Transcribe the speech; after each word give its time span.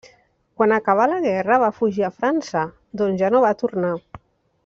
Quan 0.59 0.71
acabà 0.77 1.05
la 1.11 1.19
guerra 1.25 1.59
va 1.65 1.69
fugir 1.81 2.07
a 2.07 2.11
França, 2.23 2.65
d'on 3.01 3.21
ja 3.23 3.33
no 3.35 3.43
va 3.45 3.55
tornar. 3.63 3.93